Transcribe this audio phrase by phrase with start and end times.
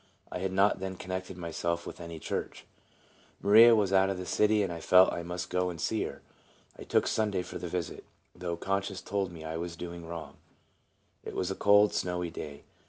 [0.31, 2.65] I had not then connected myself with any church.
[3.39, 6.23] Maria was out of the city, and I felt I must go and see her.
[6.75, 8.03] I took Sunday for the visit,
[8.35, 10.37] though conscience told me I was doing wrong.
[11.23, 12.63] It was a cold, snowy day.